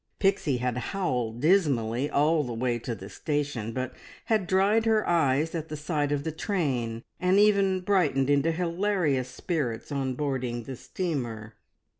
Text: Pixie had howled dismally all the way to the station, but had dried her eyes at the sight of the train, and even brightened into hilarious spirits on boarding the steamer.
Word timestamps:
Pixie 0.17 0.57
had 0.57 0.77
howled 0.77 1.41
dismally 1.41 2.09
all 2.09 2.43
the 2.43 2.55
way 2.55 2.79
to 2.79 2.95
the 2.95 3.07
station, 3.07 3.71
but 3.71 3.93
had 4.25 4.47
dried 4.47 4.85
her 4.85 5.07
eyes 5.07 5.53
at 5.53 5.69
the 5.69 5.77
sight 5.77 6.11
of 6.11 6.23
the 6.23 6.31
train, 6.31 7.03
and 7.19 7.37
even 7.37 7.81
brightened 7.81 8.27
into 8.27 8.51
hilarious 8.51 9.29
spirits 9.29 9.91
on 9.91 10.15
boarding 10.15 10.63
the 10.63 10.75
steamer. 10.75 11.53